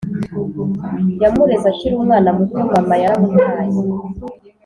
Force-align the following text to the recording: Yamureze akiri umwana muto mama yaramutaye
Yamureze 1.21 1.65
akiri 1.71 1.93
umwana 1.99 2.29
muto 2.37 2.57
mama 2.71 2.93
yaramutaye 3.01 3.79